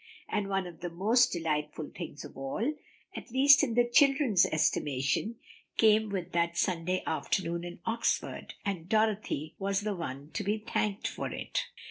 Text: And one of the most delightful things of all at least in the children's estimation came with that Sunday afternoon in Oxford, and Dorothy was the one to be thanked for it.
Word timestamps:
And 0.29 0.47
one 0.49 0.65
of 0.65 0.79
the 0.79 0.89
most 0.89 1.31
delightful 1.31 1.91
things 1.95 2.25
of 2.25 2.35
all 2.35 2.73
at 3.15 3.29
least 3.29 3.61
in 3.61 3.75
the 3.75 3.87
children's 3.87 4.47
estimation 4.47 5.35
came 5.77 6.09
with 6.09 6.31
that 6.31 6.57
Sunday 6.57 7.03
afternoon 7.05 7.63
in 7.63 7.77
Oxford, 7.85 8.55
and 8.65 8.89
Dorothy 8.89 9.53
was 9.59 9.81
the 9.81 9.93
one 9.95 10.31
to 10.33 10.43
be 10.43 10.57
thanked 10.57 11.07
for 11.07 11.27
it. 11.29 11.67